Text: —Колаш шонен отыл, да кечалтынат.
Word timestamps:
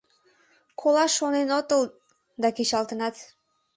—Колаш 0.79 1.11
шонен 1.19 1.49
отыл, 1.59 1.81
да 2.41 2.47
кечалтынат. 2.55 3.15